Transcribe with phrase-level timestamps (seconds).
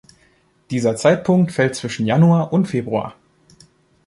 [0.71, 3.15] Dieser Zeitpunkt fällt zwischen Januar und Februar.